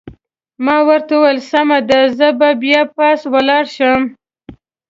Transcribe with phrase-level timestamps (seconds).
[0.65, 4.01] ما ورته وویل: سمه ده، زه به بیا پاس ولاړ شم.